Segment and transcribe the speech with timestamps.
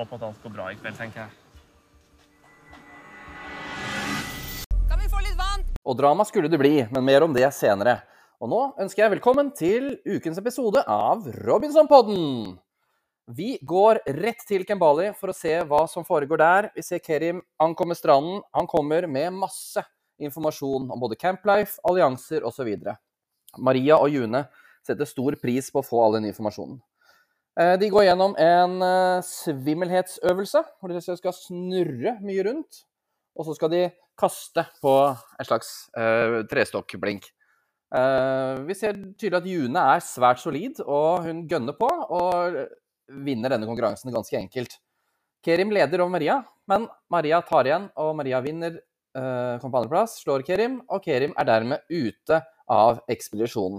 [0.00, 1.30] håpe at alt går bra i kveld, tenker jeg.
[4.90, 5.64] Kan vi få litt vann?
[5.86, 8.00] Og drama skulle det bli, men mer om det senere.
[8.42, 12.56] Og nå ønsker jeg velkommen til ukens episode av Robinson-podden.
[13.26, 16.68] Vi går rett til Kembali for å se hva som foregår der.
[16.76, 18.42] Vi ser Kerim ankomme stranden.
[18.54, 19.82] Han kommer med masse
[20.22, 22.70] informasjon om både Camplife, allianser osv.
[23.58, 24.44] Maria og June
[24.86, 26.78] setter stor pris på å få all den informasjonen.
[27.56, 32.82] Eh, De går gjennom en eh, svimmelhetsøvelse, hvor de skal snurre mye rundt.
[33.36, 33.82] Og så skal de
[34.16, 37.26] kaste på en slags uh, trestokkblink.
[37.92, 41.84] Uh, vi ser tydelig at June er svært solid, og hun gønner på
[42.16, 42.56] og
[43.26, 44.78] vinner denne konkurransen ganske enkelt.
[45.44, 46.38] Kerim leder over Maria,
[46.72, 48.82] men Maria tar igjen, og Maria vinner
[49.16, 52.36] Uh, kom på andreplass, slår Kerim, og Kerim er dermed ute
[52.68, 53.78] av ekspedisjonen.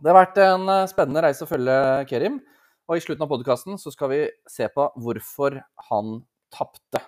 [0.00, 1.74] Det har vært en spennende reise å følge
[2.08, 2.38] Kerim,
[2.84, 5.56] og i slutten av podkasten skal vi se på hvorfor
[5.88, 6.18] han
[6.52, 7.00] tapte.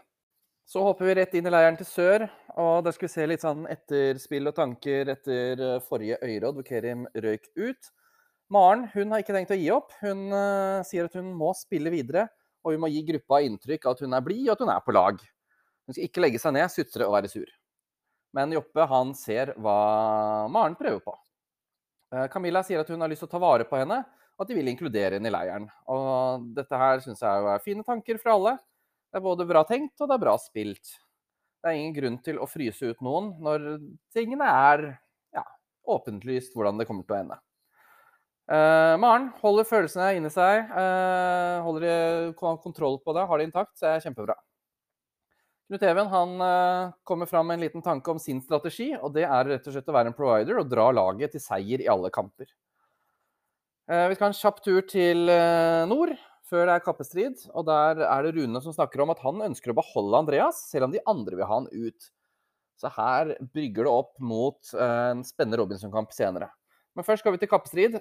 [0.67, 2.25] Så hopper vi rett inn i leiren til sør,
[2.59, 6.67] og der skal vi se litt sånn etterspill og tanker etter eh, forrige øyråd, hvor
[6.67, 7.93] Kerim røyk ut.
[8.51, 9.95] Maren hun har ikke tenkt å gi opp.
[10.03, 12.27] Hun uh, sier at hun må spille videre,
[12.63, 14.83] og hun må gi gruppa inntrykk av at hun er blid og at hun er
[14.87, 15.23] på lag.
[15.87, 17.51] Hun skal ikke legge seg ned, sutre og være sur.
[18.35, 19.79] Men Joppe han ser hva
[20.53, 21.15] Maren prøver på.
[22.15, 24.03] Uh, Camilla sier at hun har lyst til å ta vare på henne,
[24.37, 25.67] at de vil inkludere henne i leiren.
[25.93, 28.55] Og dette her syns jeg er fine tanker fra alle.
[29.11, 30.97] Det er både bra tenkt og det er bra spilt.
[31.63, 33.67] Det er ingen grunn til å fryse ut noen når
[34.15, 34.87] tingene er
[35.35, 35.45] ja,
[35.89, 37.39] åpenlyst hvordan det kommer til å ende.
[38.47, 43.89] Eh, Maren holder følelsene inni seg, eh, holder kontroll på det, har det intakt, så
[43.89, 44.37] er det kjempebra.
[45.67, 49.25] Knut Even han eh, kommer fram med en liten tanke om sin strategi, og det
[49.27, 52.13] er rett og slett å være en provider og dra laget til seier i alle
[52.15, 52.47] kamper.
[53.87, 56.11] Eh, vi skal ha en kjapp tur til eh, nord,
[56.51, 57.43] før det er kappestrid.
[57.55, 60.89] Og der er det Rune som snakker om at han ønsker å beholde Andreas, selv
[60.89, 62.09] om de andre vil ha han ut.
[62.77, 66.51] Så her brygger det opp mot eh, en spennende Robinson-kamp senere.
[66.99, 68.01] Men først skal vi til kappestrid.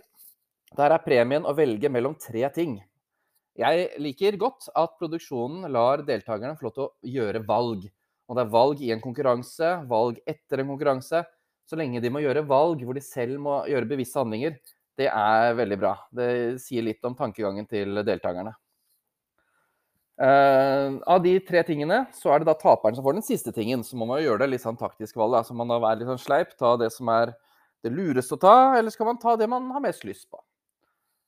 [0.75, 2.79] Der er premien å velge mellom tre ting.
[3.55, 7.85] Jeg liker godt at produksjonen lar deltakerne få lov til å gjøre valg.
[8.25, 11.21] Og det er valg i en konkurranse, valg etter en konkurranse.
[11.69, 14.57] Så lenge de må gjøre valg hvor de selv må gjøre bevisste handlinger,
[14.99, 15.95] det er veldig bra.
[16.15, 16.27] Det
[16.63, 18.53] sier litt om tankegangen til deltakerne.
[20.15, 23.83] Uh, av de tre tingene, så er det da taperen som får den siste tingen.
[23.83, 25.35] Så må man jo gjøre det litt sånn taktisk valg.
[25.35, 27.33] Altså, Så man da være litt sånn sleip, ta det som er
[27.83, 30.39] det lureste å ta, eller skal man ta det man har mest lyst på?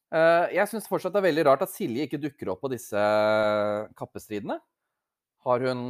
[0.07, 3.01] Uh, jeg syns fortsatt det er veldig rart at Silje ikke dukker opp på disse
[3.99, 4.55] kappestridene.
[5.43, 5.81] Har hun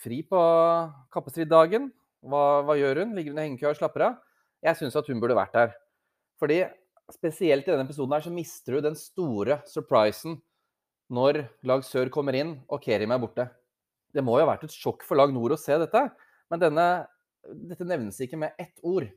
[0.00, 0.40] fri på
[1.16, 1.88] kappestriddagen?
[2.24, 3.16] Hva, hva gjør hun?
[3.16, 4.20] Ligger hun i hengekøya og slapper av?
[4.64, 5.72] Jeg syns at hun burde vært der.
[6.40, 6.60] Fordi
[7.12, 10.38] spesielt i denne episoden her så mister du den store surprisen
[11.12, 13.48] når lag sør kommer inn og Kerim er borte.
[14.14, 16.04] Det må jo ha vært et sjokk for lag nord å se dette,
[16.52, 16.86] men denne,
[17.68, 19.08] dette nevnes ikke med ett ord.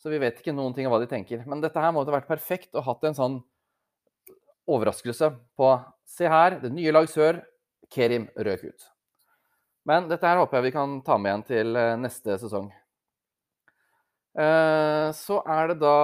[0.00, 1.44] Så vi vet ikke noen ting av hva de tenker.
[1.48, 3.36] Men dette her måtte ha vært perfekt og hatt en sånn
[4.70, 5.74] overraskelse på
[6.04, 7.38] Se her, det nye lag sør,
[7.90, 8.82] Kerim røk ut.
[9.88, 12.68] Men dette her håper jeg vi kan ta med igjen til eh, neste sesong.
[14.36, 15.96] Eh, Så er det da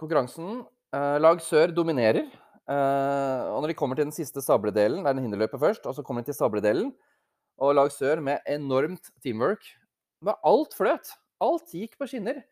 [0.00, 0.62] konkurransen.
[0.94, 2.24] Eh, Lag sør dominerer.
[2.68, 5.94] Eh, Og når de kommer til den siste sabledelen, det er den hinderløpet først, og
[5.96, 6.92] så kommer de til sabledelen,
[7.58, 9.64] og lag sør med enormt teamwork.
[10.22, 11.10] Med alt fløt.
[11.42, 12.42] Alt gikk på skinner.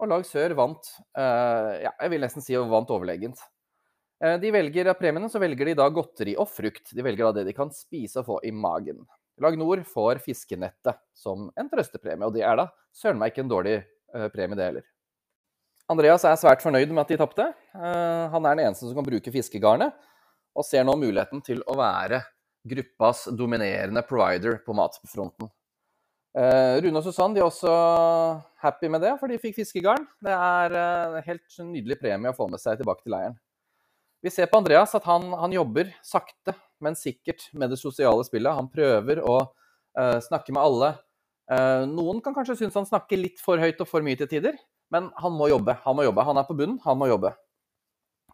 [0.00, 0.88] Og lag sør vant.
[1.16, 3.38] eh, Ja, jeg vil nesten si vant overlegent.
[4.40, 6.94] De velger av premiene så velger de da godteri og frukt.
[6.94, 9.02] De velger da det de kan spise og få i magen.
[9.42, 13.50] Lag Nord får fiskenettet som en trøstepremie, og det er da søren meg ikke en
[13.50, 13.74] dårlig
[14.32, 14.86] premie, det heller.
[15.92, 17.50] Andreas er svært fornøyd med at de tapte.
[17.76, 19.92] Eh, Han er den eneste som kan bruke fiskegarnet,
[20.56, 22.22] og ser nå muligheten til å være
[22.64, 25.50] gruppas dominerende provider på matfronten.
[26.34, 27.70] Eh, Rune og Susann er også
[28.64, 30.08] happy med det, for de fikk fiskegarn.
[30.24, 33.36] Det er eh, en helt nydelig premie å få med seg tilbake til leiren.
[34.24, 38.56] Vi ser på Andreas at han, han jobber sakte, men sikkert med det sosiale spillet.
[38.56, 39.42] Han prøver å
[40.24, 40.88] snakke med alle.
[41.86, 44.56] Noen kan kanskje synes han snakker litt for høyt og for mye til tider,
[44.94, 45.74] men han må jobbe.
[45.84, 46.24] Han må jobbe.
[46.30, 47.34] Han er på bunnen, han må jobbe.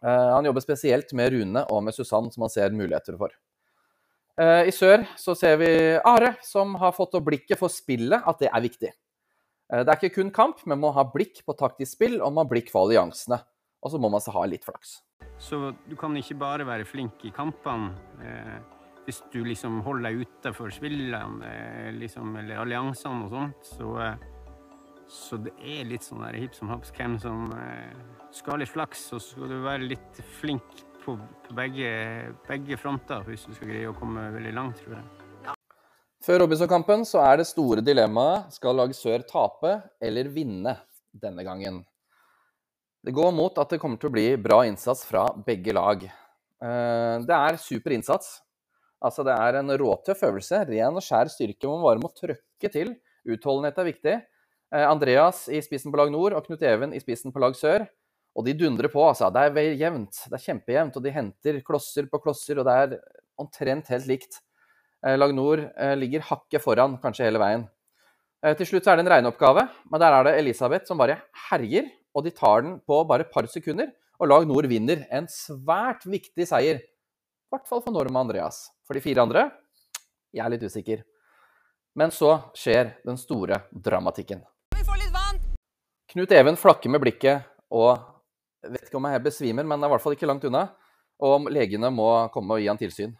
[0.01, 3.33] Eh, han jobber spesielt med Rune og med Susann, som han ser muligheter for.
[4.39, 5.69] Eh, I sør så ser vi
[6.07, 8.91] Are, som har fått opp blikket for spillet, at det er viktig.
[9.71, 12.49] Eh, Det er ikke kun kamp, men må ha blikk på taktisk spill, og har
[12.49, 13.41] blikk for alliansene.
[13.81, 15.01] Og så må man ha litt flaks.
[15.41, 18.59] Så du kan ikke bare være flink i kampene eh,
[19.05, 23.71] hvis du liksom holder deg utenfor spillene eh, liksom, eller alliansene og sånt.
[23.77, 24.15] Så, eh,
[25.11, 27.91] så det er litt sånn der hipp som haps hvem som eh,
[28.31, 31.89] skal ha litt flaks, så skal du være litt flink på, på begge,
[32.47, 35.55] begge fronter hvis du skal greie å komme veldig langt, tror jeg.
[36.21, 40.75] Før Robinson-kampen så er det store dilemmaet skal lag Sør tape eller vinne
[41.11, 41.81] denne gangen.
[43.01, 46.05] Det går mot at det kommer til å bli bra innsats fra begge lag.
[46.05, 48.37] Eh, Det er super innsats.
[49.01, 50.61] Altså det er en råtøff øvelse.
[50.69, 51.65] Ren og skjær styrke.
[51.65, 52.93] Man bare må trøkke til.
[53.25, 54.15] Utholdenhet er viktig.
[54.71, 57.85] Eh, Andreas i spissen på lag nord og Knut Even i spissen på lag sør.
[58.37, 59.27] Og de dundrer på, altså.
[59.33, 60.23] Det er jevnt.
[60.31, 60.95] Det er kjempejevnt.
[60.95, 62.97] Og de henter klosser på klosser, og det er
[63.41, 64.39] omtrent helt likt.
[65.05, 67.67] Eh, Lag nord eh, ligger hakket foran, kanskje hele veien.
[68.57, 71.19] Til slutt er det en regneoppgave, men der er det Elisabeth som bare
[71.51, 71.91] herjer.
[72.17, 75.03] Og de tar den på bare et par sekunder, og lag nord vinner.
[75.13, 76.81] En svært viktig seier.
[76.81, 78.63] I hvert fall for Norma Andreas.
[78.87, 79.45] For de fire andre
[80.33, 81.03] jeg er litt usikker.
[81.99, 84.41] Men så skjer den store dramatikken.
[84.71, 85.41] Kan vi få litt vann?
[86.11, 87.99] Knut Even flakker med blikket og
[88.67, 90.65] vet ikke om jeg besvimer, men er i hvert fall ikke langt unna.
[91.21, 93.13] Og om legene må komme og gi han tilsyn.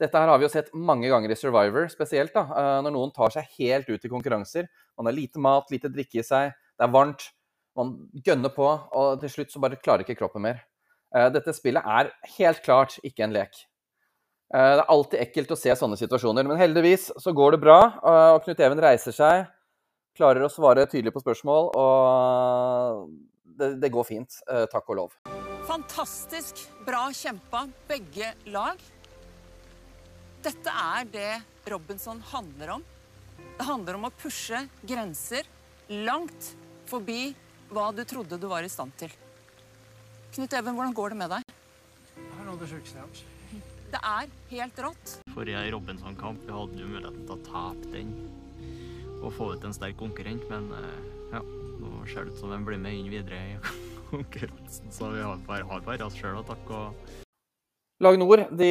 [0.00, 3.12] Dette her har vi jo sett mange ganger i Survivor, spesielt da, eh, når noen
[3.16, 4.68] tar seg helt ut i konkurranser.
[4.96, 7.30] Man har lite mat, lite drikke i seg, det er varmt,
[7.76, 8.66] man gønner på,
[8.96, 10.60] og til slutt så bare klarer ikke kroppen mer.
[11.14, 13.56] Eh, Dette spillet er helt klart ikke en lek.
[14.54, 17.80] Eh, Det er alltid ekkelt å se sånne situasjoner, men heldigvis så går det bra.
[18.02, 19.46] Og Knut Even reiser seg,
[20.16, 23.10] klarer å svare tydelig på spørsmål, og
[23.56, 24.38] det, det går fint.
[24.50, 25.16] eh, Takk og lov.
[25.68, 28.80] Fantastisk bra kjempa, begge lag.
[30.46, 31.30] Dette er det
[31.66, 32.84] Robinson handler om.
[33.56, 35.48] Det handler om å pushe grenser
[35.90, 36.52] langt
[36.86, 37.34] forbi
[37.72, 39.10] hva du trodde du var i stand til.
[40.36, 41.42] Knut Even, hvordan går det med deg?
[43.90, 45.16] Det er helt rått.
[45.34, 48.12] Forrige Robinson-kamp vi hadde jo muligheten til å tape den
[49.22, 51.04] og få ut en sterk konkurrent, men eh,
[51.34, 51.42] ja,
[51.80, 53.56] nå ser det ut som de blir med inn videre i
[54.10, 56.82] konkurransen, så vi har bare, har bare oss sjøl å takke.
[58.04, 58.70] Lag Nord de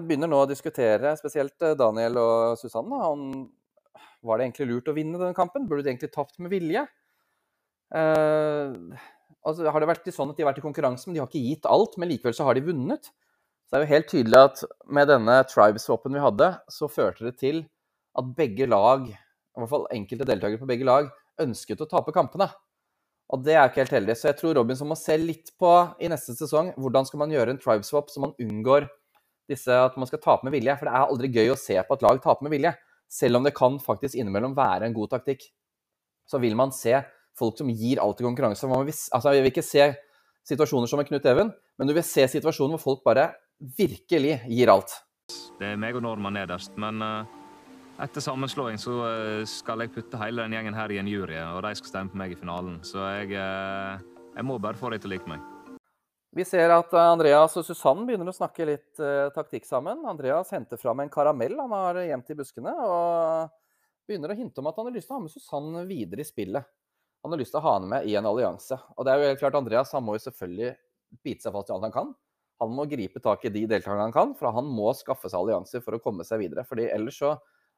[0.00, 3.48] begynner nå å diskutere, spesielt eh, Daniel og Susanne, om
[4.24, 5.66] var det egentlig lurt å vinne denne kampen?
[5.68, 6.84] Burde de egentlig tapt med vilje?
[7.96, 8.74] Eh,
[9.46, 11.44] altså, har det vært sånn at de har vært i konkurranse, men de har ikke
[11.46, 13.10] gitt alt, men likevel så har de vunnet?
[13.64, 17.36] Så det er jo helt tydelig at med denne tribe-swappen vi hadde, så førte det
[17.40, 17.62] til
[18.18, 19.06] at begge lag,
[19.56, 21.08] i hvert fall enkelte deltakere på begge lag,
[21.42, 22.50] ønsket å tape kampene.
[23.30, 24.16] Og det er ikke helt heldig.
[24.18, 25.70] Så jeg tror Robinson må se litt på
[26.02, 28.88] i neste sesong hvordan skal man gjøre en tribe-swap så man unngår
[29.50, 30.74] disse at man skal tape med vilje.
[30.78, 32.74] For det er aldri gøy å se på at lag taper med vilje.
[33.10, 35.46] Selv om det kan faktisk innimellom være en god taktikk.
[36.30, 36.98] Så vil man se
[37.38, 38.70] folk som gir alt i konkurranse.
[38.70, 39.86] Man vil, altså, jeg vil ikke se
[40.50, 43.30] situasjoner som med Knut Even, men du vil se situasjoner hvor folk bare
[43.78, 44.94] virkelig gir alt.
[45.60, 47.39] Det er meg og Norman nederst, men eh,
[48.00, 51.62] etter sammenslåing så eh, skal jeg putte hele den gjengen her i en jury, og
[51.66, 52.80] de skal stemme på meg i finalen.
[52.86, 55.44] Så jeg, eh, jeg må bare få dem til å like meg.
[56.36, 59.02] Vi ser at eh, Andreas og Susann begynner å snakke litt
[59.36, 60.04] taktikk sammen.
[60.08, 63.50] Andreas henter fram en karamell han har gjemt i buskene, og
[64.08, 66.28] begynner å hinte om at han har lyst til å ha med Susann videre i
[66.28, 66.72] spillet.
[67.20, 68.78] Han har lyst til å ha henne med i en allianse.
[68.96, 70.72] Og det er jo helt klart Andreas han må jo selvfølgelig
[71.20, 72.12] bite seg fast i alt han kan.
[72.60, 75.84] Han må gripe tak i de deltakerne han kan, for han må skaffe seg allianser
[75.84, 76.64] for å komme seg videre.
[76.68, 77.34] fordi ellers så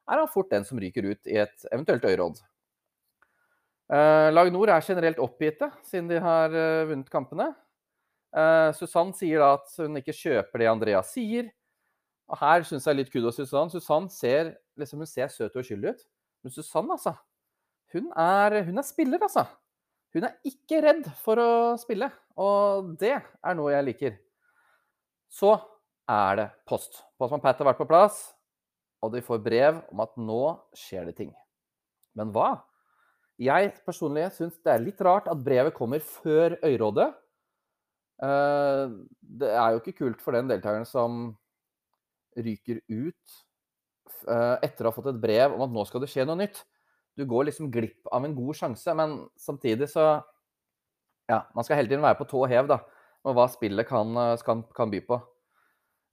[0.09, 2.41] er han fort den som ryker ut i et eventuelt øyråd.
[3.93, 7.51] Eh, Lag Nord er generelt oppgitte siden de har eh, vunnet kampene.
[8.33, 11.51] Eh, Susann sier da at hun ikke kjøper det Andreas sier.
[12.31, 13.71] Og her syns jeg litt kudos til Susann.
[13.71, 16.05] Susann ser, liksom, hun ser søt og uskyldig ut.
[16.43, 17.15] Men Susann, altså.
[17.93, 19.45] Hun er, hun er spiller, altså.
[20.15, 21.51] Hun er ikke redd for å
[21.81, 22.09] spille.
[22.39, 24.15] Og det er noe jeg liker.
[25.33, 25.53] Så
[26.09, 27.03] er det post.
[27.19, 28.25] Postmann Pat har vært på plass,
[29.03, 30.41] og de får brev om at nå
[30.77, 31.33] skjer det ting.
[32.17, 32.53] Men hva?
[33.41, 37.09] Jeg personlig syns det er litt rart at brevet kommer før øyrådet.
[38.23, 38.83] Eh,
[39.43, 41.33] Det er jo ikke kult for den deltakeren som
[42.37, 43.39] ryker ut
[44.27, 46.63] eh, etter å ha fått et brev om at nå skal det skje noe nytt.
[47.17, 50.21] Du går liksom glipp av en god sjanse, men samtidig så
[51.31, 52.81] Ja, man skal hele tiden være på tå hev da,
[53.23, 55.21] med hva spillet kan, eh, kan, kan by på.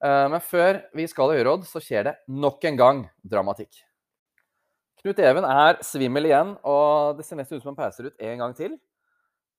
[0.01, 3.83] Eh, Men før vi skal i øyråd, så skjer det nok en gang dramatikk.
[5.01, 8.39] Knut Even er svimmel igjen, og det ser nesten ut som han pauser ut en
[8.43, 8.79] gang til.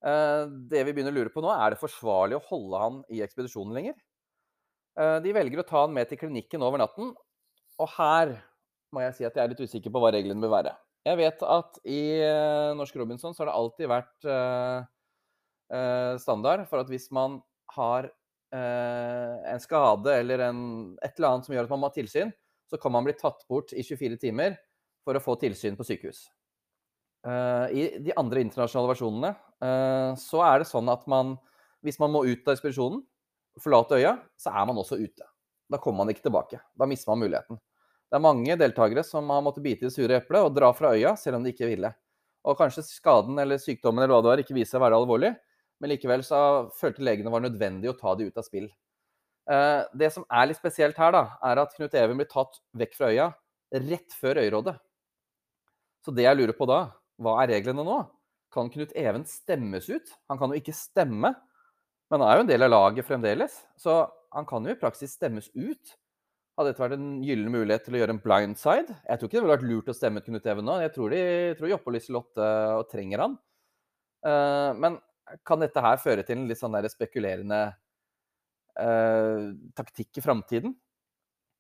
[0.05, 3.21] Eh, Det vi begynner å lure på nå, er det forsvarlig å holde han i
[3.21, 3.95] ekspedisjonen lenger?
[4.97, 7.13] Eh, De velger å ta han med til klinikken over natten,
[7.79, 8.41] og her
[8.93, 10.73] må jeg si at jeg er litt usikker på hva reglene bør være.
[11.05, 12.21] Jeg vet at i
[12.77, 14.25] Norsk Robinson så har det alltid vært
[16.21, 17.39] standard for at hvis man
[17.73, 18.11] har
[18.51, 20.59] en skade eller en,
[20.99, 22.33] et eller annet som gjør at man må ha tilsyn,
[22.71, 24.57] så kan man bli tatt bort i 24 timer
[25.05, 26.25] for å få tilsyn på sykehus.
[27.27, 29.31] Eh, I de andre internasjonale versjonene
[29.61, 31.35] eh, så er det sånn at man,
[31.85, 33.03] hvis man må ut av ekspedisjonen,
[33.61, 35.27] forlate øya, så er man også ute.
[35.71, 36.61] Da kommer man ikke tilbake.
[36.77, 37.59] Da mister man muligheten.
[38.11, 40.95] Det er mange deltakere som har måttet bite i det sure eplet og dra fra
[40.97, 41.91] øya selv om de ikke ville.
[42.47, 45.31] Og kanskje skaden eller sykdommen eller hva det var, ikke viser seg å være alvorlig,
[45.81, 48.69] men likevel så følte legene var nødvendig å ta de ut av spill.
[49.49, 52.97] Eh, det som er litt spesielt her, da, er at Knut Even blir tatt vekk
[52.99, 53.31] fra øya
[53.71, 54.75] rett før øyrådet.
[56.05, 56.83] Så det jeg lurer på da,
[57.21, 58.01] hva er reglene nå?
[58.53, 60.13] Kan Knut Even stemmes ut?
[60.29, 61.33] Han kan jo ikke stemme,
[62.11, 63.57] men han er jo en del av laget fremdeles.
[63.79, 64.03] Så
[64.35, 65.95] han kan jo i praksis stemmes ut.
[66.59, 68.97] Hadde dette vært en gyllen mulighet til å gjøre en blindside?
[69.07, 70.75] Jeg tror ikke det ville vært lurt å stemme ut Knut Even nå.
[70.83, 71.21] Jeg tror, de,
[71.57, 72.49] tror Joppe og Liselotte
[72.91, 73.39] trenger han.
[74.21, 74.99] Uh, men
[75.47, 77.61] kan dette her føre til en litt sånn der spekulerende
[78.79, 79.47] eh,
[79.77, 80.75] taktikk i framtiden?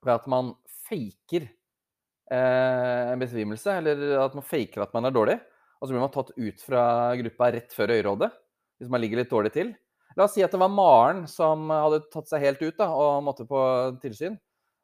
[0.01, 0.53] Ved at man
[0.87, 5.37] faker eh, en besvimelse, eller at man faker at man er dårlig?
[5.81, 6.83] Og så blir man tatt ut fra
[7.17, 8.29] gruppa rett før øyerådet,
[8.77, 9.73] hvis man ligger litt dårlig til.
[10.17, 13.23] La oss si at det var Maren som hadde tatt seg helt ut da, og
[13.25, 13.61] måtte på
[14.03, 14.35] tilsyn.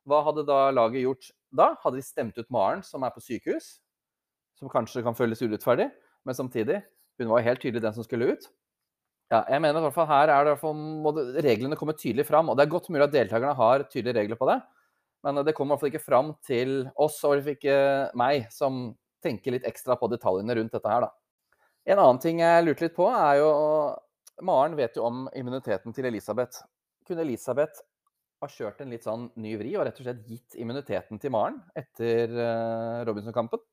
[0.08, 1.74] Hva hadde da laget gjort da?
[1.84, 3.76] Hadde de stemt ut Maren, som er på sykehus?
[4.58, 5.92] Som kanskje kan føles urettferdig,
[6.26, 6.82] men samtidig
[7.18, 8.44] Hun var helt tydelig den som skulle ut.
[9.28, 11.12] Ja, jeg mener i hvert fall her er det, må
[11.44, 12.48] reglene komme tydelig fram.
[12.48, 14.62] Og det er godt mulig at deltakerne har tydelige regler på det,
[15.28, 17.78] men det kommer i hvert fall ikke fram til oss, og ikke
[18.20, 18.94] meg, som
[19.24, 21.12] tenker litt ekstra på detaljene rundt dette her, da.
[21.88, 23.52] En annen ting jeg lurte litt på, er jo
[24.48, 26.60] Maren vet jo om immuniteten til Elisabeth.
[27.08, 27.80] Kunne Elisabeth
[28.44, 31.58] ha kjørt en litt sånn ny vri og rett og slett gitt immuniteten til Maren
[31.80, 33.64] etter uh, Robinson-kampen?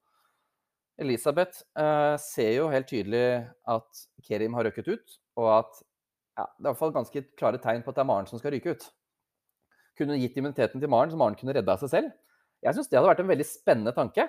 [1.05, 5.81] Elisabeth uh, ser jo helt tydelig at Kerim har røkket ut, og at
[6.35, 8.41] ja, det er i hvert fall ganske klare tegn på at det er Maren som
[8.41, 8.87] skal ryke ut.
[9.99, 12.15] Kunne gitt immuniteten til Maren, så Maren kunne redda seg selv?
[12.65, 14.27] Jeg syns det hadde vært en veldig spennende tanke.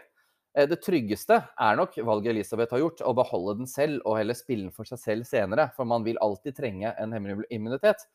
[0.55, 4.37] Eh, det tryggeste er nok valget Elisabeth har gjort, å beholde den selv og heller
[4.37, 5.69] spille den for seg selv senere.
[5.77, 8.05] For man vil alltid trenge en hemmelig immunitet.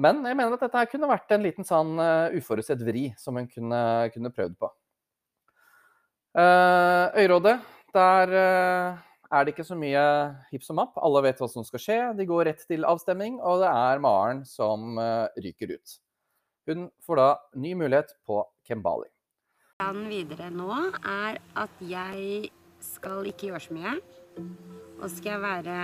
[0.00, 3.48] Men jeg mener at dette kunne vært en liten sånn uh, uforutsett vri som hun
[3.50, 3.80] kunne,
[4.14, 4.70] kunne prøvd på.
[6.32, 7.58] Uh, Øyrådet,
[7.92, 10.04] der uh, er det ikke så mye
[10.52, 10.98] hipp som happ.
[11.00, 11.98] Alle vet hva som skal skje.
[12.18, 15.00] De går rett til avstemning, og det er Maren som
[15.40, 15.96] ryker ut.
[16.68, 19.08] Hun får da ny mulighet på Kembali.
[19.82, 20.68] Planen videre nå
[21.00, 22.52] er at jeg
[22.84, 23.94] skal ikke gjøre så mye.
[25.02, 25.78] Og så skal jeg være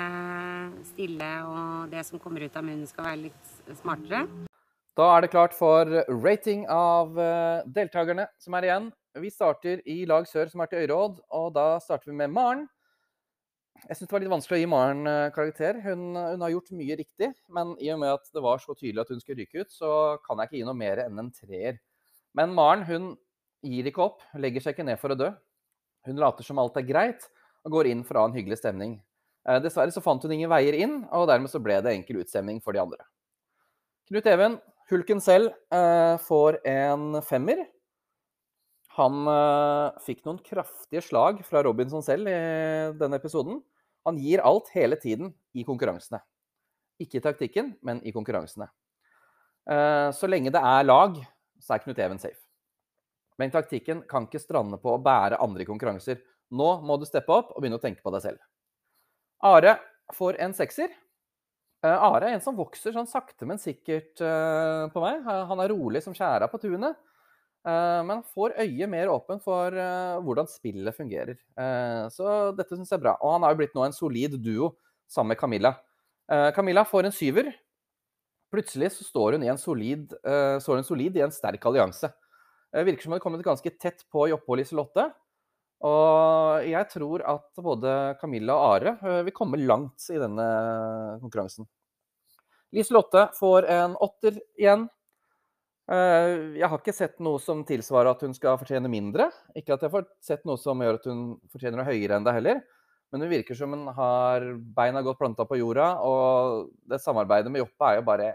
[0.87, 4.23] stille, og det som kommer ut av munnen skal være litt smartere.
[4.99, 8.89] Da er det klart for rating av eh, deltakerne som er igjen.
[9.19, 12.65] Vi starter i lag sør, som er til Øyråd, og da starter vi med Maren.
[13.87, 15.79] Jeg syns det var litt vanskelig å gi Maren eh, karakter.
[15.85, 19.05] Hun, hun, har gjort mye riktig, men i og med at det var så tydelig
[19.05, 19.91] at hun skulle ryke ut, så
[20.25, 21.79] kan jeg ikke gi noe mer enn en treer.
[22.37, 23.13] Men Maren hun
[23.65, 25.31] gir ikke opp, legger seg ikke ned for å dø.
[26.09, 27.29] Hun later som alt er greit,
[27.67, 28.99] og går inn for å ha en hyggelig stemning.
[29.49, 32.61] Eh, dessverre så fant hun ingen veier inn, og dermed så ble det enkel utstemning
[32.65, 33.07] for de andre.
[34.09, 34.59] Knut Even,
[34.91, 37.65] hulken selv, eh, får en femmer.
[38.99, 42.37] Han eh, fikk noen kraftige slag fra Robinson selv i
[42.99, 43.61] denne episoden.
[44.09, 46.21] Han gir alt hele tiden i konkurransene.
[47.03, 48.67] Ikke i taktikken, men i konkurransene.
[50.17, 51.19] Så lenge det er lag,
[51.61, 52.41] så er Knut Even safe.
[53.39, 56.23] Men taktikken kan ikke strande på å bære andre i konkurranser.
[56.51, 58.41] Nå må du steppe opp og begynne å tenke på deg selv.
[59.45, 59.77] Are
[60.17, 60.91] får en sekser.
[61.85, 65.23] Uh, Are er en som vokser sånn sakte, men sikkert på meg.
[65.53, 66.99] Han er rolig som skjæra på tunet.
[67.67, 69.75] Uh, men får øyet mer åpen for
[70.25, 71.37] hvordan spillet fungerer.
[72.15, 73.17] så dette syns jeg er bra.
[73.23, 74.73] Og han er jo blitt nå en solid duo
[75.09, 75.75] sammen med Camilla.
[76.55, 77.51] Camilla får en syver.
[78.53, 82.09] Plutselig så står hun, i en solid, hun solid i en sterk allianse.
[82.73, 85.09] Virker som hun har kommet ganske tett på Joppe og Liselotte.
[85.87, 90.47] Og jeg tror at både Camilla og Are eh, vil komme langt i denne
[91.23, 91.69] konkurransen.
[92.75, 94.89] Liselotte får en åtter igjen.
[95.89, 99.31] Eh, jeg har ikke sett noe som tilsvarer at hun skal fortjene mindre.
[99.57, 102.35] Ikke at jeg har sett noe som gjør at hun fortjener noe høyere enn det
[102.37, 102.61] heller.
[103.09, 104.45] Men hun virker som hun har
[104.77, 108.27] beina godt planta på jorda, og det samarbeidet med Joppe er jo bare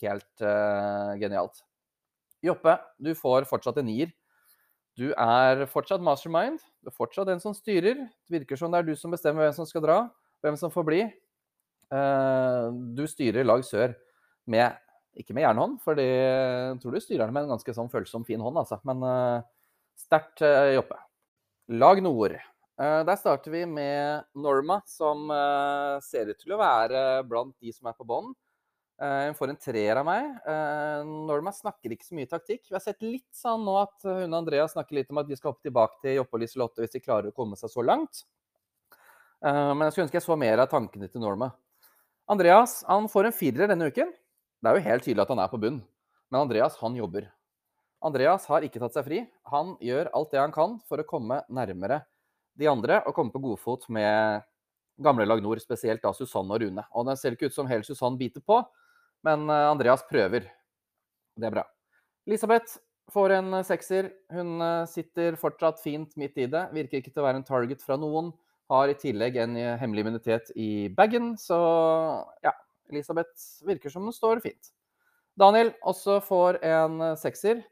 [0.00, 1.60] helt uh, genialt.
[2.42, 4.14] Joppe, du får fortsatt en nier.
[4.96, 6.62] Du er fortsatt mastermind.
[6.80, 8.06] Du er fortsatt den som styrer.
[8.24, 9.98] Det virker som det er du som bestemmer hvem som skal dra,
[10.44, 11.02] hvem som får bli.
[11.92, 13.92] Uh, du styrer lag sør
[14.48, 14.80] med
[15.18, 18.40] Ikke med jernhånd, for jeg tror du styrer den med en ganske sånn følsom, fin
[18.40, 18.78] hånd, altså.
[18.88, 19.44] Men uh,
[19.98, 20.96] sterkt uh, Joppe.
[21.76, 22.38] Lag nord.
[22.80, 25.28] Uh, der starter vi med Norma, som
[26.06, 28.32] ser ut til å være blant de som er på bånn.
[29.02, 30.28] Eh, hun får en treer av meg.
[30.46, 32.68] Eh, Norma snakker ikke så mye taktikk.
[32.68, 35.38] Vi har sett litt sånn nå at hun og Andrea snakker litt om at de
[35.38, 38.22] skal hoppe tilbake til Joppe og Liselotte hvis de klarer å komme seg så langt.
[39.42, 41.50] Eh, men jeg skulle ønske jeg så mer av tankene til Norma.
[42.30, 44.12] Andreas han får en firer denne uken.
[44.62, 45.80] Det er jo helt tydelig at han er på bunn,
[46.30, 47.26] men Andreas, han jobber.
[48.06, 49.18] Andreas har ikke tatt seg fri.
[49.50, 52.04] Han gjør alt det han kan for å komme nærmere
[52.58, 54.44] de andre og komme på godfot med
[55.02, 56.84] gamle lag nord, spesielt da Susanne og Rune.
[56.94, 58.60] Og det ser ikke ut som hele Susanne biter på,
[59.26, 60.46] men eh, Andreas prøver.
[61.38, 61.66] Det er bra.
[62.28, 62.78] Elisabeth
[63.10, 64.12] får en eh, sekser.
[64.34, 66.68] Hun eh, sitter fortsatt fint midt i det.
[66.74, 68.30] Virker ikke til å være en target fra noen.
[68.70, 71.58] Har i tillegg en hemmelig immunitet i bagen, så
[72.46, 72.54] ja.
[72.92, 74.72] Elisabeth virker som hun står fint.
[75.38, 77.62] Daniel også får en sekser.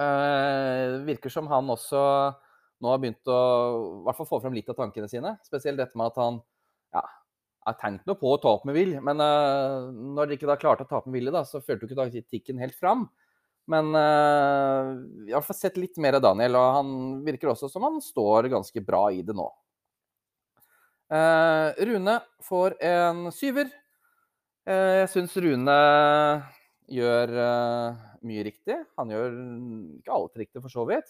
[0.00, 2.02] Eh, virker som han også
[2.78, 3.38] nå har begynt å
[4.06, 5.34] hvert fall få frem litt av tankene sine.
[5.46, 6.38] Spesielt dette med at han
[6.94, 7.02] ja,
[7.66, 8.94] har tenkt noe på å ta opp med Will.
[9.04, 9.88] Men eh,
[10.18, 12.04] når de ikke da klarte å ta opp med Ville, da, så følte jo ikke
[12.04, 13.08] taktikken helt fram.
[13.68, 14.92] Men eh,
[15.28, 16.92] jeg har fått sett litt mer av Daniel, og han
[17.26, 19.48] virker også som han står ganske bra i det nå.
[21.12, 23.72] Eh, Rune får en syver.
[24.68, 25.78] Uh, jeg syns Rune
[26.92, 27.32] gjør
[28.28, 28.76] mye riktig.
[29.00, 29.32] Han gjør
[30.00, 31.08] ikke alt riktig, for så vidt.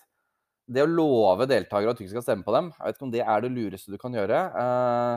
[0.69, 3.15] Det å love deltakere at du ikke skal stemme på dem, jeg vet ikke om
[3.15, 4.39] det er det lureste du kan gjøre.
[4.53, 5.17] Uh,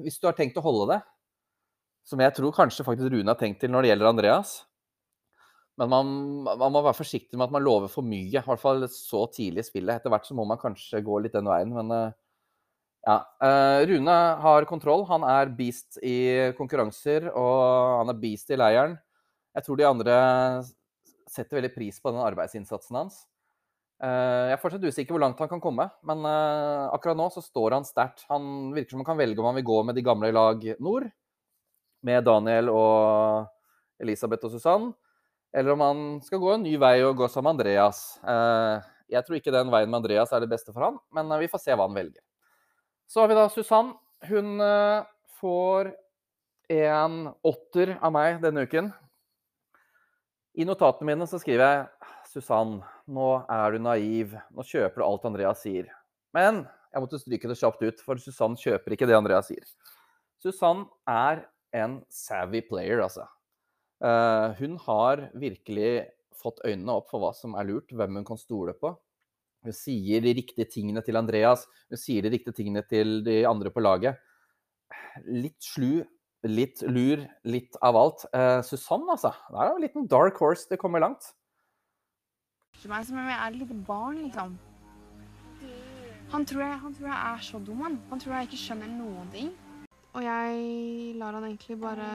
[0.00, 1.00] hvis du har tenkt å holde det,
[2.06, 4.50] som jeg tror kanskje faktisk Rune har tenkt til når det gjelder Andreas
[5.76, 6.12] Men man,
[6.46, 9.60] man må være forsiktig med at man lover for mye, i hvert fall så tidlig
[9.64, 9.98] i spillet.
[9.98, 11.92] Etter hvert så må man kanskje gå litt den veien, men
[13.06, 13.20] ja.
[13.38, 15.06] Uh, Rune har kontroll.
[15.08, 18.98] Han er beast i konkurranser, og han er beast i leiren.
[19.56, 20.18] Jeg tror de andre
[21.30, 23.22] setter veldig pris på den arbeidsinnsatsen hans.
[23.96, 27.40] Eh, jeg er fortsatt usikker hvor langt han kan komme, men eh, akkurat nå så
[27.44, 28.26] står han sterkt.
[28.28, 31.08] Han virker som han kan velge om han vil gå med de gamle lag nord,
[32.04, 33.48] med Daniel og
[34.02, 34.90] Elisabeth og Susann,
[35.56, 38.04] eller om han skal gå en ny vei og gå sammen med Andreas.
[38.20, 41.48] Eh, jeg tror ikke den veien med Andreas er det beste for han, men vi
[41.48, 42.20] får se hva han velger.
[43.06, 43.94] Så har vi da Susann.
[44.26, 44.58] Hun
[45.40, 45.92] får
[46.72, 48.90] en åtter av meg denne uken.
[50.56, 54.34] I notatene mine så skriver jeg Susann, nå er du naiv.
[54.56, 55.90] Nå kjøper du alt Andreas sier.
[56.36, 59.66] Men jeg måtte stryke det kjapt ut, for Susann kjøper ikke det Andreas sier.
[60.42, 61.44] Susann er
[61.76, 63.26] en savvy player, altså.
[64.00, 68.40] Uh, hun har virkelig fått øynene opp for hva som er lurt, hvem hun kan
[68.40, 68.92] stole på.
[69.66, 73.72] Hun sier de riktige tingene til Andreas, hun sier de riktige tingene til de andre
[73.74, 74.20] på laget.
[75.26, 76.04] Litt slu
[76.46, 78.22] Litt lur, litt av alt.
[78.36, 79.32] Eh, Susann, altså.
[79.50, 80.68] Det er jo en liten dark horse.
[80.70, 81.32] Det kommer langt.
[82.76, 84.56] Det meg som om jeg er et lite barn, liksom.
[86.30, 87.98] Han tror, jeg, han tror jeg er så dum, han.
[88.10, 89.50] Han tror jeg ikke skjønner noen ting.
[90.12, 92.10] Og jeg lar han egentlig bare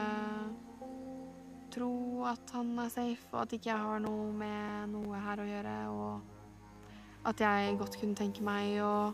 [1.72, 1.92] tro
[2.28, 5.76] at han er safe, og at ikke jeg har noe med noe her å gjøre,
[5.92, 6.41] og
[7.28, 9.12] at jeg godt kunne tenke meg å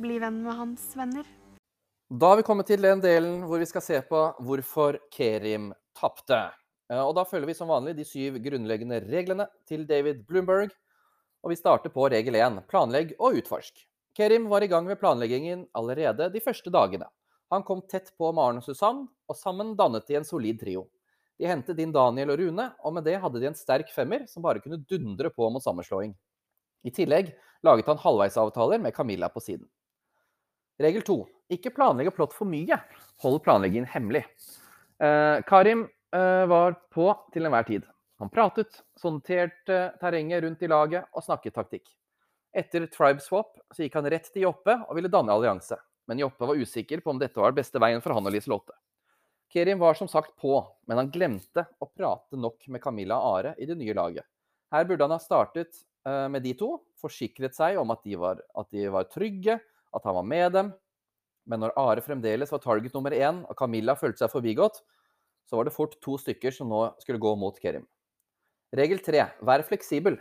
[0.00, 1.26] bli venn med hans venner.
[2.06, 6.38] Da har vi kommet til den delen hvor vi skal se på hvorfor Kerim tapte.
[6.92, 10.70] Eh, og da følger vi som vanlig de syv grunnleggende reglene til David Bloomberg.
[11.42, 13.82] Og vi starter på regel 1, planlegg og utforsk.
[14.16, 17.08] Kerim var i gang med planleggingen allerede de første dagene.
[17.52, 20.86] Han kom tett på Maren og Susann, og sammen dannet de en solid trio.
[21.36, 24.42] De hentet inn Daniel og Rune, og med det hadde de en sterk femmer som
[24.46, 26.14] bare kunne dundre på mot sammenslåing.
[26.84, 27.32] I tillegg
[27.66, 29.66] laget han halvveisavtaler med Camilla på siden.
[30.82, 32.74] Regel to Ikke planlegge plott for mye.
[33.22, 34.24] Hold planleggingen hemmelig.
[34.98, 37.84] Eh, Karim eh, var på til enhver tid.
[38.18, 41.86] Han pratet, sonderte terrenget rundt i laget og snakket taktikk.
[42.56, 45.78] Etter Tribe Swap så gikk han rett til Joppe og ville danne allianse.
[46.08, 48.74] Men Joppe var usikker på om dette var beste veien for han og Liselotte.
[49.52, 50.58] Kerim var som sagt på,
[50.88, 54.26] men han glemte å prate nok med Camilla og Are i det nye laget.
[54.72, 56.68] Her burde han ha startet med de to,
[57.02, 59.56] forsikret seg om at de var, at de var trygge,
[59.96, 60.68] at han var med dem.
[61.46, 64.80] Men når Are fremdeles var target nummer én, og Camilla følte seg forbigått,
[65.46, 67.86] så var det fort to stykker som nå skulle gå mot Kerim.
[68.74, 70.18] Regel tre vær fleksibel.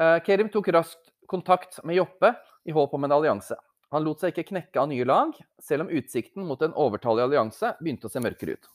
[0.00, 2.32] Uh, Kerim tok raskt kontakt med Joppe
[2.64, 3.56] i håp om en allianse.
[3.92, 7.74] Han lot seg ikke knekke av nye lag, selv om utsikten mot en overtallig allianse
[7.82, 8.70] begynte å se mørkere ut.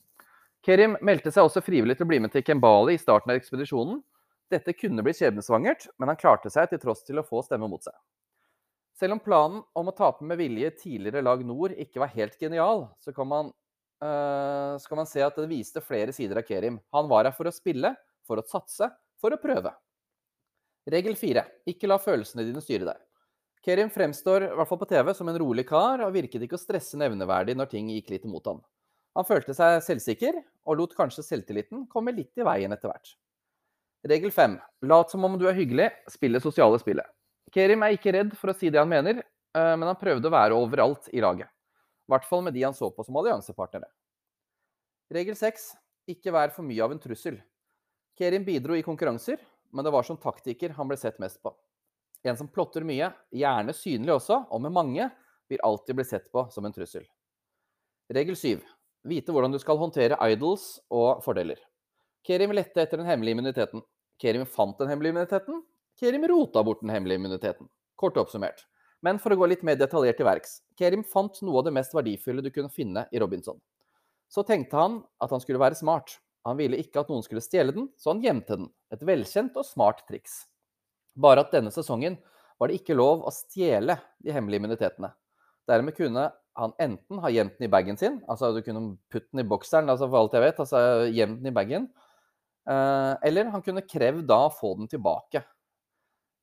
[0.65, 4.03] Kerim meldte seg også frivillig til å bli med til Kembali i starten av ekspedisjonen.
[4.51, 7.83] Dette kunne bli skjebnesvangert, men han klarte seg til tross til å få stemme mot
[7.83, 7.95] seg.
[8.97, 12.87] Selv om planen om å tape med vilje tidligere lag nord ikke var helt genial,
[13.03, 13.51] så kan man,
[14.01, 16.79] øh, så kan man se at det viste flere sider av Kerim.
[16.95, 17.93] Han var her for å spille,
[18.25, 18.89] for å satse,
[19.21, 19.75] for å prøve.
[20.89, 21.43] Regel fire.
[21.67, 23.03] Ikke la følelsene dine styre deg.
[23.67, 26.61] Kerim fremstår, i hvert fall på TV, som en rolig kar, og virket ikke å
[26.61, 28.63] stresse nevneverdig når ting gikk litt imot han.
[29.17, 33.17] Han følte seg selvsikker, og lot kanskje selvtilliten komme litt i veien etter hvert.
[34.03, 34.59] Regel fem.
[34.81, 37.07] Lat som om du er hyggelig, spille sosiale spillet.
[37.53, 40.33] Kerim er ikke redd for å si det han mener, eh, men han prøvde å
[40.33, 41.49] være overalt i laget.
[42.07, 43.89] I hvert fall med de han så på som alliansepartnere.
[45.11, 45.69] Regel 6.
[46.07, 47.39] Ikke vær for mye av en trussel.
[48.17, 49.39] Kerim bidro i konkurranser,
[49.71, 51.51] men det var som taktiker han ble sett mest på.
[52.23, 55.09] En som plotter mye, gjerne synlig også, og med mange,
[55.47, 57.05] vil alltid bli sett på som en trussel.
[58.11, 58.63] Regel 7.
[59.07, 61.59] Vite hvordan du skal håndtere idols og fordeler.
[62.27, 63.83] Kerim lette etter den hemmelige immuniteten.
[64.19, 65.61] Kerim fant den hemmelige immuniteten.
[65.99, 67.69] Kerim rota bort den hemmelige immuniteten.
[67.95, 68.65] Kort oppsummert.
[69.01, 70.57] Men for å gå litt mer detaljert til verks.
[70.77, 73.61] Kerim fant noe av det mest verdifulle du kunne finne i Robinson.
[74.27, 76.17] Så tenkte han at han skulle være smart.
[76.47, 78.67] Han ville ikke at noen skulle stjele den, så han gjemte den.
[78.91, 80.41] Et velkjent og smart triks.
[81.15, 82.17] Bare at denne sesongen
[82.59, 85.13] var det ikke lov å stjele de hemmelige immunitetene.
[85.67, 89.43] Dermed kunne han enten ha gjemt den i bagen sin, altså du kunne putte den
[89.43, 90.79] i bokseren, altså for alt jeg vet, altså
[91.13, 91.89] gjemt den i bagen,
[92.67, 95.43] eller han kunne krevd da å få den tilbake.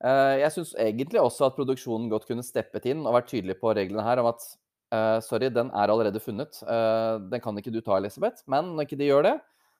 [0.05, 3.73] Eh, jeg syns egentlig også at produksjonen godt kunne steppet inn og vært tydelig på
[3.77, 4.43] reglene her om at
[4.95, 6.57] eh, sorry, den er allerede funnet,
[7.29, 8.43] den kan ikke du ta, Elisabeth.
[8.51, 9.35] Men når ikke de gjør det,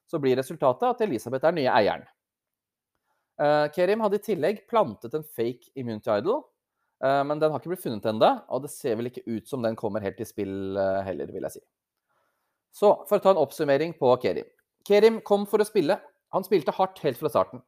[0.05, 2.05] så blir resultatet at Elisabeth er nye eieren.
[3.75, 6.45] Kerim hadde i tillegg plantet en fake immunity idol,
[7.03, 9.63] Eh, men den har ikke blitt funnet ennå, og det ser vel ikke ut som
[9.65, 11.63] den kommer helt i spill eh, heller, vil jeg si.
[12.75, 14.47] Så for å ta en oppsummering på Kerim.
[14.87, 15.97] Kerim kom for å spille.
[16.35, 17.61] Han spilte hardt helt fra starten.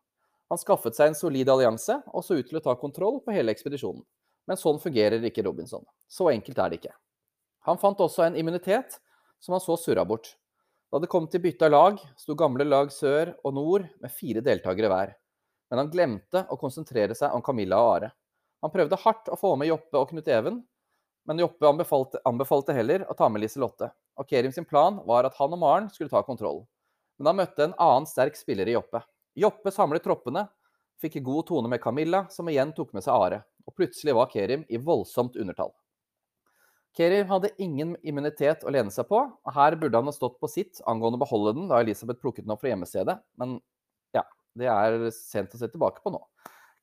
[0.51, 3.53] Han skaffet seg en solid allianse og så ut til å ta kontroll på hele
[3.55, 4.03] ekspedisjonen.
[4.47, 5.85] Men sånn fungerer ikke Robinson.
[6.11, 6.95] Så enkelt er det ikke.
[7.67, 8.99] Han fant også en immunitet
[9.43, 10.33] som han så surra bort.
[10.91, 14.43] Da det kom til bytte av lag, sto gamle lag sør og nord med fire
[14.43, 15.15] deltakere hver.
[15.71, 18.13] Men han glemte å konsentrere seg om Camilla og Are.
[18.63, 20.61] Han prøvde hardt å få med Joppe og Knut Even,
[21.27, 23.91] men Joppe anbefalte, anbefalte heller å ta med Liselotte.
[24.19, 26.63] Og Kerim sin plan var at han og Maren skulle ta kontroll.
[27.17, 29.01] Men han møtte en annen sterk spiller i Joppe.
[29.37, 30.47] Joppe samlet troppene,
[31.01, 33.41] fikk i god tone med Camilla, som igjen tok med seg Are.
[33.67, 35.73] Og plutselig var Kerim i voldsomt undertall.
[36.97, 40.49] Kerim hadde ingen immunitet å lene seg på, og her burde han ha stått på
[40.49, 43.59] sitt angående å beholde den da Elisabeth plukket den opp fra hjemmestedet, men
[44.17, 44.23] ja,
[44.57, 46.23] det er sent å se tilbake på nå.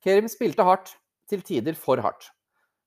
[0.05, 0.93] Kerim spilte hardt,
[1.27, 2.29] til tider for hardt.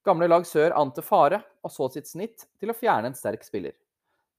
[0.06, 3.74] Gamle lag sør ante fare og så sitt snitt til å fjerne en sterk spiller.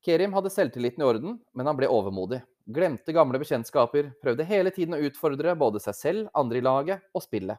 [0.02, 2.40] Kerim hadde selvtilliten i orden, men han ble overmodig.
[2.70, 7.24] Glemte gamle bekjentskaper, prøvde hele tiden å utfordre både seg selv, andre i laget og
[7.26, 7.58] spillet.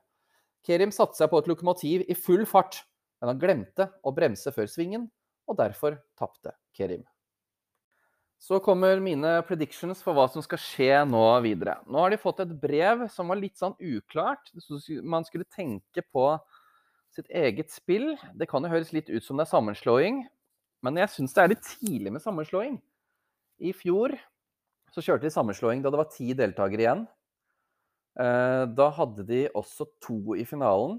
[0.66, 2.84] Kerim satte seg på et lokomotiv i full fart,
[3.18, 5.08] men han glemte å bremse før svingen,
[5.50, 7.02] og derfor tapte Kerim.
[8.40, 11.74] Så kommer mine predictions for hva som skal skje nå videre.
[11.90, 14.48] Nå har de fått et brev som var litt sånn uklart.
[15.02, 16.24] Man skulle tenke på
[17.12, 18.14] sitt eget spill.
[18.38, 20.22] Det kan jo høres litt ut som det er sammenslåing,
[20.86, 22.78] men jeg syns det er litt tidlig med sammenslåing.
[23.60, 24.14] I fjor
[24.90, 27.04] så kjørte de sammenslåing da det var ti deltakere igjen.
[28.18, 30.98] Eh, da hadde de også to i finalen.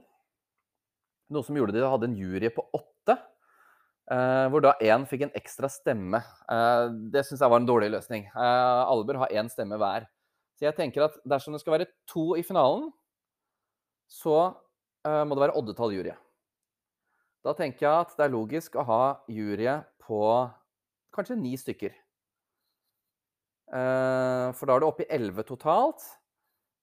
[1.32, 3.18] Noe som gjorde de hadde en jury på åtte.
[4.12, 6.20] Uh, hvor da én fikk en ekstra stemme.
[6.50, 8.26] Uh, det syns jeg var en dårlig løsning.
[8.36, 10.04] Alle bør ha én stemme hver.
[10.60, 12.90] Så jeg tenker at dersom det skal være to i finalen,
[14.12, 14.52] så
[15.08, 16.12] må det være oddetall jury.
[17.42, 19.02] Da tenker jeg at det er logisk å ha
[19.32, 20.20] jury på
[21.16, 21.96] kanskje ni stykker.
[23.72, 26.04] For da er det oppe i elleve totalt.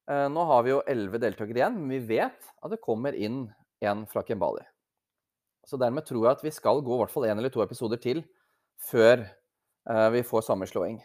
[0.09, 3.43] nå har vi jo elleve deltakere igjen, men vi vet at det kommer inn
[3.85, 4.65] en fra Kembali.
[5.69, 8.01] Så dermed tror jeg at vi skal gå i hvert fall én eller to episoder
[8.01, 8.23] til
[8.89, 9.21] før
[9.91, 11.01] uh, vi får sammenslåing.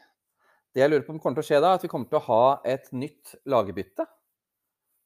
[0.74, 2.22] Det jeg lurer på om kommer til å skje da, er at vi kommer til
[2.22, 4.08] å ha et nytt lagbytte.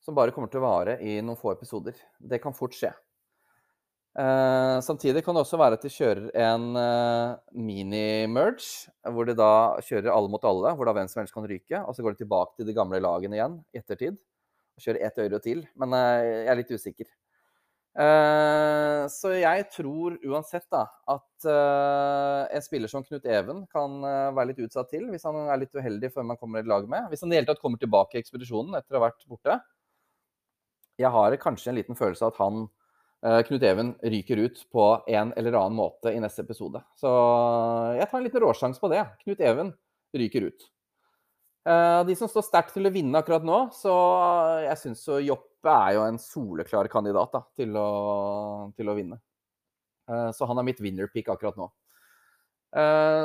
[0.03, 1.97] Som bare kommer til å vare i noen få episoder.
[2.19, 2.93] Det kan fort skje.
[4.17, 9.77] Uh, samtidig kan det også være at de kjører en uh, mini-merge, hvor de da
[9.85, 11.83] kjører alle mot alle, hvor da hvem som helst kan ryke.
[11.83, 14.17] Og så går de tilbake til de gamle lagene igjen i ettertid.
[14.77, 15.61] Og kjører ett øre til.
[15.77, 17.13] Men uh, jeg er litt usikker.
[17.97, 23.95] Så jeg tror uansett da at en spiller som Knut Even kan
[24.37, 27.07] være litt utsatt til hvis han er litt uheldig før man kommer i lag med.
[27.09, 29.57] Hvis han i det hele tatt kommer tilbake i ekspedisjonen etter å ha vært borte.
[31.01, 32.67] Jeg har kanskje en liten følelse av at han,
[33.17, 36.83] Knut Even, ryker ut på en eller annen måte i neste episode.
[36.99, 37.09] Så
[37.97, 39.01] jeg tar en liten råsjanse på det.
[39.23, 39.71] Knut Even
[40.13, 40.67] ryker ut.
[42.07, 43.95] De som står sterkt til å vinne akkurat nå, så
[44.63, 49.19] jeg syns Jopp Jeppe er jo en soleklar kandidat da, til, å, til, å, vinne.
[50.07, 51.67] Så han er mitt winner-pick akkurat nå.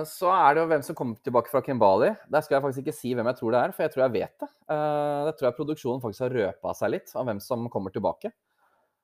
[0.09, 2.11] Så er det jo hvem som kommer tilbake fra Kembali.
[2.33, 4.15] Der skal jeg faktisk ikke si hvem jeg tror det er, for jeg tror jeg
[4.17, 4.49] vet det.
[4.73, 8.33] Jeg tror jeg produksjonen faktisk har røpa seg litt av hvem som kommer tilbake.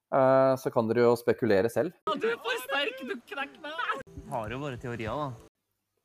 [0.09, 1.92] Så kan dere jo spekulere selv.
[2.09, 4.01] Du er for sterk, du knekk meg!
[4.33, 5.49] Har jo våre teorier, da.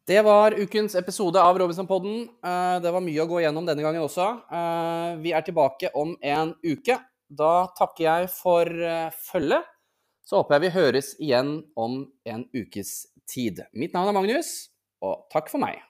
[0.03, 2.25] Det var ukens episode av Robinson-podden.
[2.83, 4.25] Det var mye å gå gjennom denne gangen også.
[5.23, 6.97] Vi er tilbake om en uke.
[7.31, 9.69] Da takker jeg for eh, følget.
[10.23, 12.93] Så håper jeg vi høres igjen om en ukes
[13.27, 13.63] tid.
[13.73, 14.53] Mitt navn er Magnus,
[15.03, 15.81] og takk for meg.